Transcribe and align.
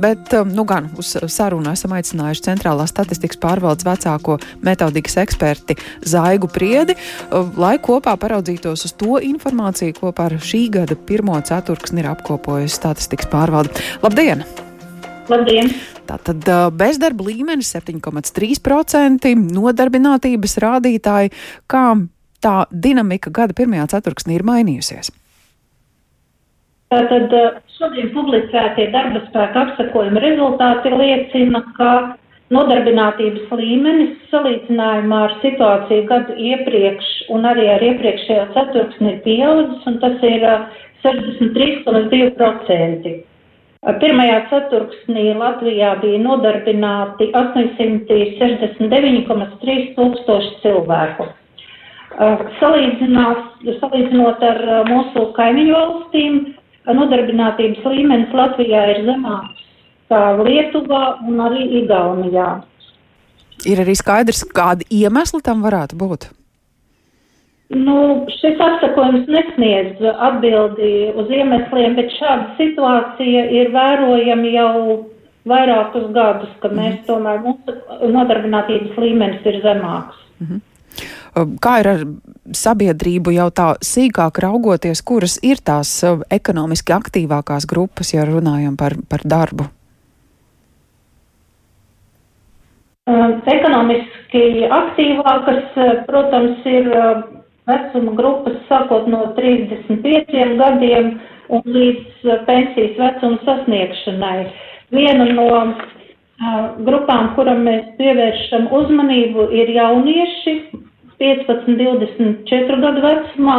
bet 0.00 0.32
um, 0.38 0.48
nu 0.48 0.64
gan 0.68 0.88
uz 0.98 1.12
sarunu 1.28 1.72
esam 1.72 1.94
aicinājuši 1.96 2.44
Centrālās 2.48 2.92
statistikas 2.94 3.40
pārvaldes 3.40 3.86
vecāko 3.86 4.38
metodikas 4.66 5.18
eksperti 5.22 5.76
Zaigu 6.06 6.50
Priedi, 6.52 6.96
uh, 6.96 7.50
lai 7.60 7.76
kopā 7.82 8.16
paraudzītos 8.20 8.86
uz 8.88 8.96
to 8.96 9.20
informāciju, 9.24 9.96
ko 10.00 10.14
par 10.16 10.34
šī 10.40 10.66
gada 10.78 10.96
pirmo 10.96 11.38
ceturksni 11.44 12.04
ir 12.04 12.10
apkopojusi 12.14 12.80
statistikas 12.80 13.30
pārvalde. 13.32 13.76
Labdien! 14.04 14.44
Labdien! 15.30 15.70
Tātad 16.10 16.46
uh, 16.50 16.68
bezdarba 16.74 17.28
līmenis 17.28 17.70
7,3%, 17.76 19.34
nodarbinātības 19.54 20.58
rādītāji, 20.64 21.30
kā 21.70 21.84
tā 22.42 22.56
dinamika 22.72 23.30
gada 23.30 23.54
pirmajā 23.56 23.86
ceturksnī 23.94 24.40
ir 24.40 24.46
mainījusies. 24.48 25.12
Tātad 26.90 27.30
uh, 27.38 27.60
šodien 27.76 28.08
publicētie 28.10 28.88
darba 28.90 29.20
spēka 29.28 29.60
apsakojuma 29.62 30.18
rezultāti 30.24 30.90
liecina, 30.90 31.60
ka 31.76 32.18
nodarbinātības 32.50 33.46
līmenis 33.60 34.16
salīdzinājumā 34.32 35.20
ar 35.28 35.36
situāciju 35.44 36.08
gadu 36.10 36.34
iepriekš 36.34 37.06
un 37.30 37.46
arī 37.46 37.70
ar 37.76 37.82
iepriekšējo 37.92 38.46
ceturksni 38.56 39.08
ir 39.12 39.18
pieaudzis, 39.22 39.86
un 39.86 39.94
tas 40.02 40.18
ir 40.26 40.42
63,2%. 41.06 43.06
Uh, 43.06 43.22
Pirmajā 44.02 44.50
ceturksnī 44.50 45.30
Latvijā 45.38 45.94
bija 46.02 46.18
nodarbināti 46.26 47.30
869,3 47.38 49.94
tūkstoši 49.94 50.52
cilvēku. 50.64 51.22
Salīdzinot 52.58 54.42
ar 54.44 54.58
mūsu 54.90 55.30
kaimiņu 55.38 55.72
valstīm, 55.78 56.58
nodarbinātības 56.88 57.84
līmenis 57.84 58.36
Latvijā 58.36 58.84
ir 58.94 59.04
zemāks 59.08 59.60
kā 60.10 60.20
Lietuvā 60.40 61.04
un 61.28 61.40
arī 61.44 61.66
Igaunijā. 61.84 62.48
Ir 63.68 63.82
arī 63.82 63.94
skaidrs, 63.98 64.42
kādi 64.56 64.86
iemesli 65.02 65.42
tam 65.44 65.62
varētu 65.64 65.98
būt. 66.00 66.30
Nu, 67.70 68.26
šis 68.40 68.58
apsakojums 68.58 69.28
nesniedz 69.30 70.00
atbildi 70.10 71.12
uz 71.20 71.28
iemesliem, 71.30 71.94
bet 71.94 72.10
šāda 72.16 72.56
situācija 72.58 73.44
ir 73.60 73.70
vērojama 73.76 74.54
jau 74.56 74.72
vairākus 75.50 76.08
gadus, 76.16 76.50
ka 76.64 76.72
mēs 76.72 76.96
mhm. 76.96 77.04
tomēr 77.06 77.38
mūsu 77.44 78.10
nodarbinātības 78.16 78.98
līmenis 78.98 79.46
ir 79.46 79.60
zemāks. 79.62 80.18
Mm 80.40 80.46
-hmm. 80.46 80.60
Kā 81.34 81.74
ir 81.78 81.88
ar 81.90 82.00
sabiedrību 82.56 83.34
jau 83.36 83.48
tā 83.54 83.66
sīkāk 83.86 84.40
raugoties, 84.42 85.02
kuras 85.06 85.38
ir 85.46 85.60
tās 85.62 85.92
ekonomiski 86.30 86.94
aktīvākās 86.96 87.68
grupas, 87.70 88.10
ja 88.14 88.24
runājam 88.26 88.74
par, 88.80 88.96
par 89.08 89.22
darbu? 89.24 89.68
Ekonomiski 93.50 94.66
aktīvākas, 94.70 95.78
protams, 96.06 96.66
ir 96.66 96.90
vecuma 97.70 98.16
grupas 98.18 98.58
sākot 98.68 99.06
no 99.10 99.30
35 99.38 100.58
gadiem 100.58 101.14
un 101.50 101.62
līdz 101.66 102.26
pensijas 102.46 102.98
vecuma 102.98 103.40
sasniegšanai. 103.46 104.38
Viena 104.94 105.26
no 105.30 105.46
uh, 105.54 105.82
grupām, 106.86 107.32
kuram 107.36 107.64
mēs 107.66 107.90
pievēršam 107.98 108.70
uzmanību, 108.74 109.48
ir 109.54 109.70
jaunieši 109.74 110.54
15, 111.20 111.76
24 111.78 112.80
gadu 112.84 113.04
vecumā, 113.04 113.58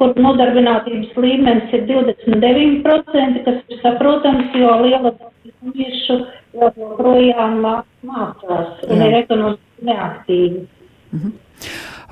kur 0.00 0.14
nodarbinātības 0.16 1.16
līmenis 1.16 1.72
ir 1.76 1.86
29%, 1.88 3.42
kas 3.46 3.58
ir 3.68 3.80
saprotams, 3.84 4.52
jo 4.56 4.76
liela 4.84 5.12
daļa 5.12 5.54
jauniešu 5.54 6.18
joprojām 6.60 7.58
mācās 7.62 8.84
un 8.88 8.96
Jā. 8.96 9.08
ir 9.08 9.18
ekonomiski 9.24 9.90
neaktīvi. 9.90 10.62
-hmm. 11.12 11.32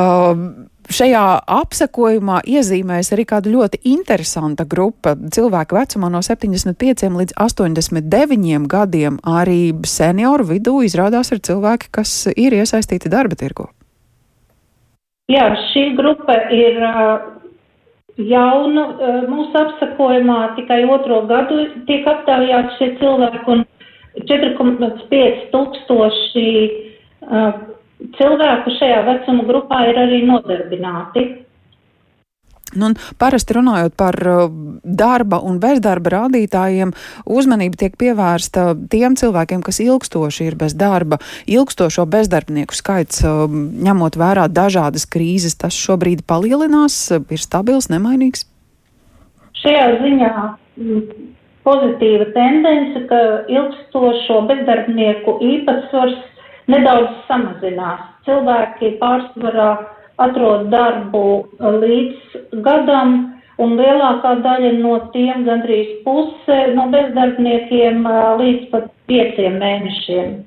uh, 0.00 0.68
Šajā 0.88 1.22
apsekojumā 1.52 2.38
iezīmēs 2.48 3.10
arī 3.12 3.26
kāda 3.28 3.50
ļoti 3.52 3.82
interesanta 3.90 4.64
grupa 4.64 5.12
cilvēku 5.34 5.76
vecumā 5.76 6.08
no 6.08 6.22
75 6.24 7.12
līdz 7.12 7.34
89 7.36 8.64
gadiem. 8.72 9.18
Arī 9.20 9.76
senioru 9.84 10.48
vidū 10.48 10.78
izrādās 10.88 11.28
ir 11.36 11.42
cilvēki, 11.44 11.90
kas 11.92 12.14
ir 12.32 12.56
iesaistīti 12.56 13.12
darba 13.12 13.36
tirgu. 13.36 13.68
Jā, 15.28 15.44
šī 15.70 15.82
grupa 15.92 16.34
ir 16.56 16.78
jauna 18.16 18.84
mūsu 19.28 19.58
apsakojumā, 19.60 20.38
tikai 20.56 20.78
otro 20.88 21.20
gadu 21.28 21.66
tiek 21.90 22.06
aptaujāti 22.08 22.78
šie 22.78 22.88
cilvēki 23.02 23.52
un 23.52 23.64
4,5 24.30 25.42
tūkstoši 25.52 26.46
cilvēku 28.16 28.74
šajā 28.78 29.02
vecuma 29.10 29.44
grupā 29.50 29.82
ir 29.90 30.00
arī 30.06 30.22
nodarbināti. 30.30 31.26
Nu, 32.76 32.90
parasti 33.20 33.56
runājot 33.56 33.94
par 33.98 34.18
uh, 34.28 34.50
darba 34.82 35.40
un 35.44 35.60
bezdarba 35.62 36.14
rādītājiem, 36.16 36.92
uzmanība 37.24 37.80
tiek 37.80 37.96
pievērsta 38.00 38.74
tiem 38.92 39.16
cilvēkiem, 39.18 39.62
kas 39.64 39.80
ilgstoši 39.84 40.50
ir 40.50 40.58
bez 40.60 40.76
darba. 40.78 41.20
Ilgstošo 41.48 42.04
bezdarbnieku 42.10 42.76
skaits, 42.76 43.22
uh, 43.24 43.46
ņemot 43.88 44.18
vērā 44.20 44.48
dažādas 44.52 45.08
krīzes, 45.08 45.56
tas 45.60 45.76
šobrīd 45.76 46.26
palielinās, 46.28 47.00
ir 47.16 47.42
stabils, 47.42 47.88
nemainīgs. 47.92 48.44
Šajā 49.58 49.86
ziņā 50.02 50.32
mm, 50.78 51.04
pozitīva 51.66 52.28
tendence, 52.36 53.04
ka 53.10 53.22
ilgstošo 53.50 54.42
bezdarbnieku 54.50 55.38
īpatsvars 55.44 56.18
nedaudz 56.70 57.24
samazinās. 57.28 58.04
Cilvēki 58.28 58.96
pārsvarā 59.00 59.70
atrod 60.18 60.68
darbu 60.72 61.24
līdz 61.58 62.60
gadam, 62.64 63.16
un 63.58 63.74
lielākā 63.78 64.36
daļa 64.44 64.74
no 64.78 64.98
tiem, 65.14 65.46
gandrīz 65.46 65.98
puse 66.04 66.58
no 66.76 66.86
bezdarbniekiem, 66.92 68.06
līdz 68.42 68.70
pat 68.74 68.92
pieciem 69.10 69.58
mēnešiem. 69.62 70.38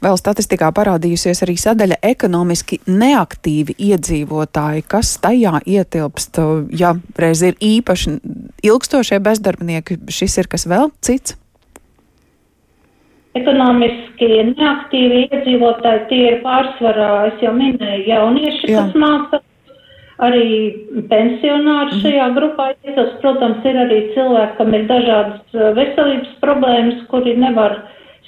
Vēl 0.00 0.16
statistikā 0.16 0.70
parādījusies 0.72 1.42
arī 1.44 1.56
sadaļa 1.60 2.00
ekonomiski 2.10 2.80
neaktīvi 2.88 3.76
iedzīvotāji, 3.90 4.86
kas 4.88 5.12
tajā 5.20 5.60
ietilpst, 5.68 6.40
ja 6.80 6.94
reiz 7.20 7.44
ir 7.44 7.60
īpaši 7.60 8.16
ilgstošie 8.66 9.20
bezdarbnieki, 9.24 10.00
šis 10.08 10.40
ir 10.40 10.50
kas 10.52 10.64
vēl 10.70 10.88
cits? 11.04 11.36
Ekonomiski 13.38 14.26
neaktīvi 14.48 15.20
iedzīvotāji 15.28 16.00
tie 16.10 16.22
ir 16.32 16.40
pārsvarā, 16.42 17.10
es 17.28 17.44
jau 17.44 17.52
minēju, 17.54 18.08
jaunieši, 18.08 18.70
Jā. 18.72 18.82
kas 18.82 18.96
mācās, 18.98 19.44
arī 20.20 20.46
pensionāri 21.12 21.94
mhm. 21.94 22.00
šajā 22.02 22.26
grupā 22.36 22.70
ietilps. 22.74 23.20
Protams, 23.22 23.62
ir 23.70 23.78
arī 23.84 24.00
cilvēki, 24.16 24.56
kam 24.58 24.74
ir 24.76 24.88
dažādas 24.90 25.54
uh, 25.54 25.70
veselības 25.78 26.34
problēmas, 26.42 27.04
kuri 27.12 27.36
nevar 27.38 27.78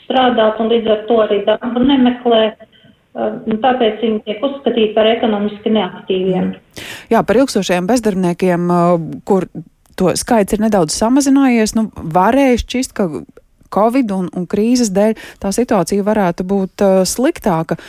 strādāt 0.05 0.63
un 0.63 0.71
līdz 0.73 0.95
ar 0.95 1.03
to 1.11 1.19
arī 1.27 1.43
darbu 1.51 1.85
nemeklē. 1.91 2.45
Uh, 3.13 3.43
tāpēc 3.61 4.01
viņi 4.01 4.23
tiek 4.25 4.47
uzskatīti 4.47 4.95
par 4.97 5.11
ekonomiski 5.11 5.75
neaktīviem. 5.75 6.55
Jā, 7.13 7.21
par 7.27 7.43
ilgstošajiem 7.43 7.91
bezdarbniekiem, 7.91 8.71
uh, 8.73 8.97
kur 9.29 9.51
to 9.99 10.15
skaits 10.17 10.55
ir 10.55 10.63
nedaudz 10.63 10.95
samazinājies, 10.97 11.75
nu, 11.77 11.91
varēja 11.93 12.63
šķist, 12.63 12.95
ka 12.97 13.11
Covid 13.73 14.13
un, 14.15 14.29
un 14.37 14.45
krīzes 14.51 14.91
dēļ 14.95 15.13
tā 15.43 15.49
situācija 15.55 16.03
varētu 16.07 16.43
būt 16.49 16.85
uh, 16.85 16.91
sliktāka. 17.09 17.75
Uh, 17.79 17.81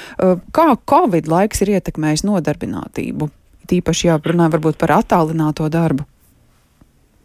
kā 0.55 0.69
Covid 0.89 1.25
laiks 1.31 1.63
ir 1.65 1.69
ietekmējis 1.77 2.23
nodarbinātību? 2.27 3.23
Tīpaši 3.69 4.03
jāprunā 4.09 4.45
varbūt 4.53 4.75
par 4.81 4.89
attālināto 4.99 5.65
darbu. 5.71 6.03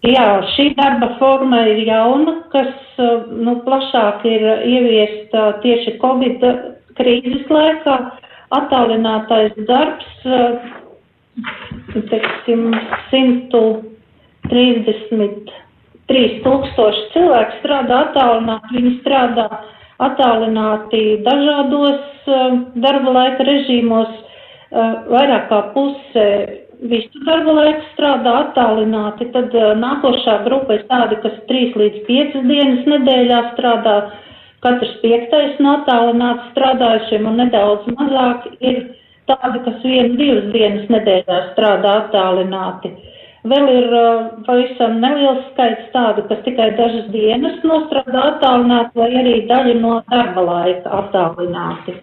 Jā, 0.06 0.28
šī 0.54 0.64
darba 0.78 1.08
forma 1.18 1.58
ir 1.72 1.78
jauna, 1.88 2.32
kas 2.54 2.72
uh, 3.02 3.08
nu, 3.34 3.52
plašāk 3.66 4.16
ir 4.30 4.42
ieviesta 4.62 5.40
tieši 5.64 5.90
Covid 6.02 6.38
krīzes 6.98 7.44
laikā. 7.50 7.96
Attālinātais 8.54 9.52
darbs, 9.68 10.08
uh, 10.24 10.56
teiksim, 12.08 12.62
130 13.10 15.52
3000 16.08 17.10
cilvēku 17.14 17.58
strādā 17.62 18.04
attālināti. 18.06 18.76
Viņi 18.76 18.94
strādā 19.00 19.48
attālināti 20.04 21.02
dažādos 21.26 22.30
uh, 22.30 22.56
darba 22.84 23.14
laika 23.18 23.46
režīmos. 23.48 24.14
Uh, 24.68 25.04
vairāk 25.08 25.48
kā 25.50 25.60
puse 25.74 26.24
visu 26.90 27.24
darba 27.26 27.54
laiku 27.58 27.84
strādā 27.94 28.34
attālināti. 28.44 29.28
Tad 29.34 29.54
uh, 29.56 29.74
nākošā 29.78 30.38
grupa 30.46 30.78
ir 30.78 30.86
tādi, 30.90 31.18
kas 31.24 31.36
3 31.50 31.76
līdz 31.82 32.00
5 32.08 32.40
dienas 32.52 32.88
nedēļā 32.94 33.42
strādā. 33.54 33.98
Katrs 34.64 34.96
piektais 35.02 35.60
no 35.62 35.76
attālināti 35.78 36.48
strādājušiem 36.52 37.28
un 37.30 37.36
nedaudz 37.44 37.84
mazāk 37.92 38.48
ir 38.58 38.80
tādi, 39.28 39.60
kas 39.66 39.84
vienu, 39.84 40.16
divas 40.18 40.48
dienas 40.54 40.88
nedēļā 40.90 41.38
strādā 41.52 41.94
attālināti. 42.02 42.90
Vēl 43.46 43.68
ir 43.70 43.92
pavisam 44.48 44.98
neliels 44.98 45.44
skaits 45.52 45.90
tādu, 45.94 46.24
kas 46.26 46.40
tikai 46.42 46.72
dažas 46.78 47.06
dienas 47.14 47.60
nostrādā 47.62 48.24
attālināti 48.34 48.98
vai 48.98 49.10
arī 49.20 49.34
daļu 49.46 49.74
no 49.78 49.98
darba 50.10 50.42
laika 50.48 51.02
attālināti. 51.04 51.94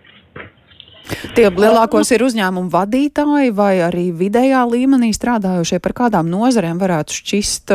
Tie 1.35 1.45
lielākos 1.51 2.09
ir 2.15 2.23
uzņēmumu 2.25 2.71
vadītāji 2.73 3.51
vai 3.53 3.73
arī 3.85 4.07
vidējā 4.15 4.63
līmenī 4.71 5.11
strādājošie, 5.13 5.81
par 5.83 5.93
kādām 5.97 6.31
nozarēm 6.31 6.79
varētu 6.81 7.19
šķist. 7.19 7.73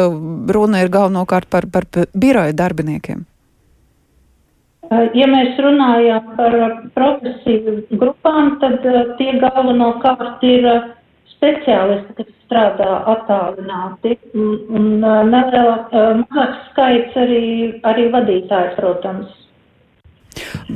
Runa 0.50 0.80
ir 0.82 0.90
galvenokārt 0.90 1.50
par, 1.52 1.68
par 1.70 1.86
biroja 2.10 2.56
darbiniekiem. 2.56 3.26
Ja 5.14 5.26
mēs 5.30 5.54
runājam 5.62 6.32
par 6.34 6.56
profesiju 6.96 7.76
grupām, 8.00 8.56
tad 8.62 8.82
tie 9.20 9.36
galvenokārt 9.38 10.42
ir 10.48 10.66
speciālisti, 11.40 12.14
kas 12.20 12.30
strādā 12.44 12.92
attālināti, 13.14 14.16
un 14.36 14.88
neliela 15.00 15.76
mazāks 16.20 16.66
skaits 16.70 17.16
arī, 17.16 17.44
arī 17.88 18.08
vadītāji, 18.12 18.74
protams. 18.76 19.36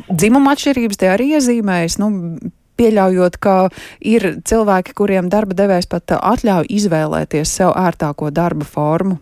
Dzimuma 0.09 0.55
atšķirības 0.57 1.01
te 1.01 1.11
arī 1.13 1.35
iezīmējas. 1.37 1.99
Nu, 2.01 2.11
pieļaujot, 2.81 3.39
ka 3.39 3.55
ir 4.03 4.27
cilvēki, 4.49 4.97
kuriem 4.99 5.29
darba 5.31 5.55
devējs 5.59 5.87
pat 5.93 6.17
atļauj 6.17 6.67
izvēlēties 6.75 7.53
sev 7.61 7.75
ērtāko 7.79 8.33
darba 8.35 8.67
formu? 8.67 9.21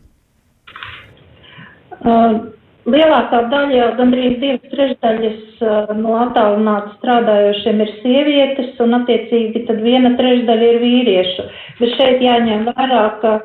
Uh, 2.03 2.38
lielākā 2.88 3.40
daļa, 3.52 3.88
gandrīz 3.99 4.37
divas 4.43 4.75
trešdaļas 4.75 5.62
uh, 5.62 5.93
no 5.99 6.17
attālināti 6.25 6.96
strādājošiem 6.99 7.82
ir 7.84 7.94
sievietes, 8.00 8.75
un 8.82 8.99
attiecīgi 9.00 9.64
tad 9.69 9.82
viena 9.84 10.14
trešdaļa 10.19 10.70
ir 10.75 10.82
vīriešu. 10.82 11.49
Bet 11.81 11.96
šeit 11.99 12.25
jāņem 12.25 12.69
vērā, 12.73 13.05
ka 13.23 13.38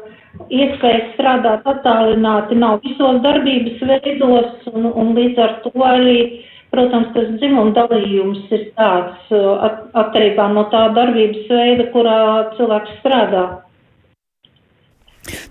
iespējas 0.53 1.13
strādāt 1.15 1.65
attālināti 1.69 2.57
nav 2.57 2.81
visos 2.85 3.21
darbības 3.25 3.81
veidos, 3.91 4.69
un, 4.73 4.91
un 4.91 5.15
līdz 5.17 5.43
ar 5.45 5.57
to 5.65 5.73
arī 5.85 6.19
Protams, 6.67 7.13
tas 7.15 7.29
dzimuma 7.39 7.71
dalījums 7.77 8.49
ir 8.51 8.65
tāds 8.75 9.29
uh, 9.31 9.53
at, 9.63 9.77
atkarībā 10.01 10.49
no 10.51 10.65
tā 10.73 10.89
darbības 10.97 11.47
veida, 11.47 11.85
kurā 11.93 12.17
cilvēks 12.57 12.97
strādā. 12.99 13.43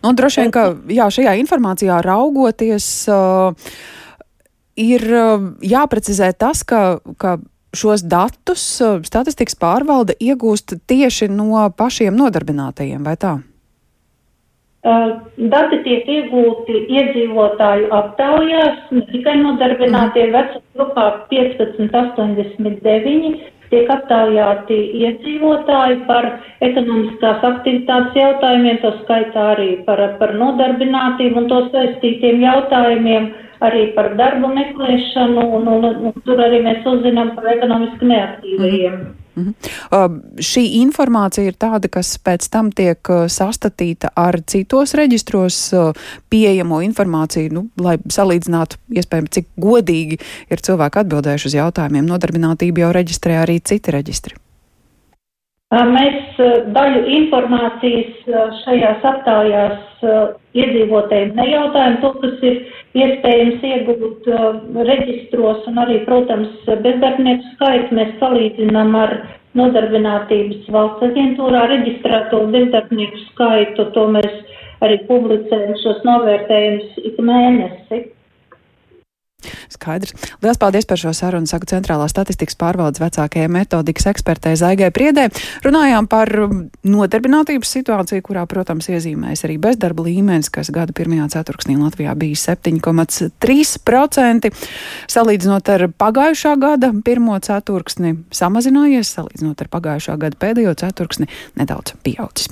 Nu, 0.05 0.15
droši 0.17 0.45
vien, 0.45 0.55
ka 0.55 0.69
jā, 0.93 1.09
šajā 1.13 1.37
informācijā 1.43 1.99
raugoties, 2.05 2.87
uh, 3.11 3.57
ir 4.77 5.05
uh, 5.11 5.51
jāprecizē 5.65 6.31
tas, 6.39 6.63
ka, 6.69 7.01
ka 7.21 7.39
šos 7.77 8.05
datus 8.07 8.65
uh, 8.85 9.03
statistikas 9.07 9.59
pārvalde 9.61 10.17
iegūst 10.21 10.79
tieši 10.89 11.29
no 11.33 11.67
pašiem 11.77 12.17
nodarbinātajiem, 12.17 13.05
vai 13.05 13.19
tā? 13.21 13.37
Dati 14.87 15.81
tiek 15.83 16.07
iegūti 16.07 16.87
iedzīvotāju 16.95 17.89
aptaujās, 17.91 18.77
ne 18.95 19.03
tikai 19.09 19.35
nodarbinātie 19.41 20.29
vecuma 20.31 20.63
grupā 20.79 21.07
15-89, 21.33 23.33
tiek 23.77 23.91
aptaujāti 23.93 24.79
iedzīvotāji 25.05 25.99
par 26.09 26.31
ekonomiskās 26.65 27.45
aktivitātes 27.51 28.17
jautājumiem, 28.17 28.81
to 28.85 28.95
skaitā 29.03 29.51
arī 29.57 29.69
par, 29.89 30.01
par 30.21 30.33
nodarbinātību 30.41 31.43
un 31.43 31.51
to 31.53 31.61
saistītiem 31.75 32.41
jautājumiem, 32.47 33.29
arī 33.67 33.85
par 33.99 34.15
darbu 34.17 34.51
meklēšanu, 34.57 35.47
un, 35.61 35.71
un, 35.77 35.87
un 36.09 36.19
tur 36.25 36.43
arī 36.49 36.65
mēs 36.65 36.89
uzzinām 36.89 37.37
par 37.37 37.53
ekonomiski 37.53 38.13
neaktīvajiem. 38.15 38.99
Mm 38.99 39.07
-hmm. 39.07 39.23
Uh 39.37 39.45
-huh. 39.45 39.53
uh, 39.93 40.17
šī 40.41 40.63
informācija 40.81 41.45
ir 41.47 41.55
tāda, 41.55 41.89
kas 41.89 42.19
pēc 42.19 42.49
tam 42.51 42.71
tiek 42.73 42.99
uh, 43.09 43.27
sastatīta 43.29 44.09
ar 44.17 44.41
citos 44.47 44.95
reģistros 44.95 45.73
uh, 45.73 45.93
pieejamo 46.31 46.81
informāciju, 46.83 47.53
nu, 47.53 47.69
lai 47.77 47.99
salīdzinātu, 47.99 48.77
iespējams, 48.91 49.31
cik 49.31 49.47
godīgi 49.57 50.19
ir 50.51 50.61
cilvēki 50.61 50.99
atbildējuši 50.99 51.47
uz 51.47 51.55
jautājumiem. 51.55 52.07
Nodarbinātību 52.07 52.81
jau 52.81 52.93
reģistrē 52.93 53.43
arī 53.43 53.61
citi 53.61 53.91
reģistri. 53.91 54.46
Mēs 55.75 56.37
daļu 56.75 57.01
informācijas 57.11 58.27
šajās 58.63 59.03
aptājās 59.03 60.05
iedzīvotājiem 60.55 61.33
nejautājam 61.35 61.97
to, 62.05 62.13
kas 62.21 62.45
ir 62.47 62.61
iespējams 62.95 63.65
iegūt 63.73 64.29
reģistros 64.87 65.67
un 65.67 65.81
arī, 65.83 65.99
protams, 66.07 66.55
bezdarbnieku 66.85 67.51
skaitu 67.57 67.99
mēs 67.99 68.15
salīdzinām 68.23 68.95
ar 68.95 69.17
nodarbinātības 69.59 70.71
valsts 70.71 71.09
aģentūrā 71.09 71.67
reģistrēto 71.75 72.45
bezdarbnieku 72.55 73.25
skaitu. 73.33 73.91
To 73.99 74.07
mēs 74.15 74.39
arī 74.87 75.01
publicējam 75.11 75.75
šos 75.83 76.07
novērtējumus 76.07 77.03
ik 77.11 77.19
mēnesi. 77.19 78.05
Skaidrs. 79.73 80.15
Lielas 80.43 80.61
paldies 80.61 80.87
par 80.89 81.01
šo 81.01 81.13
sarunu, 81.17 81.49
saka 81.51 81.69
Centrālā 81.71 82.07
statistikas 82.11 82.59
pārvaldes 82.61 83.03
vecākajai 83.03 83.49
metodikas 83.53 84.09
ekspertei 84.13 84.55
Zaigai 84.59 84.91
Priedē. 84.95 85.29
Runājām 85.67 86.09
par 86.11 86.31
um, 86.45 86.63
nodarbinātības 86.87 87.73
situāciju, 87.79 88.25
kurā, 88.27 88.47
protams, 88.51 88.89
iezīmēs 88.93 89.45
arī 89.47 89.59
bezdarba 89.63 90.07
līmenis, 90.07 90.53
kas 90.55 90.71
gada 90.75 90.95
pirmajā 90.97 91.27
ceturksnī 91.37 91.75
Latvijā 91.81 92.13
bija 92.19 92.37
7,3%. 92.47 94.53
Salīdzinot 95.13 95.73
ar 95.75 95.89
pagājušā 96.05 96.53
gada 96.63 96.93
pirmo 97.07 97.37
ceturksni 97.43 98.11
samazinājies, 98.35 99.15
salīdzinot 99.19 99.65
ar 99.65 99.73
pagājušā 99.73 100.19
gada 100.27 100.41
pēdējo 100.41 100.77
ceturksni 100.83 101.31
nedaudz 101.59 101.97
pieaudzis. 102.07 102.51